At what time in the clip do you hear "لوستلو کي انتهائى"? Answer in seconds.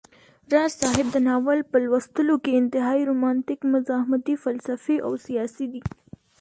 1.85-3.03